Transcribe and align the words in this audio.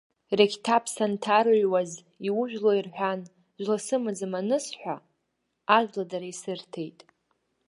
Рықьҭаԥ 0.37 0.85
санҭарыҩуаз, 0.93 1.91
иужәлои 2.27 2.81
рҳәан, 2.85 3.21
жәла 3.61 3.77
сымаӡам 3.85 4.33
анысҳәа, 4.39 4.95
ажәла 5.77 6.03
дара 6.11 6.27
исырҭеит. 6.33 6.99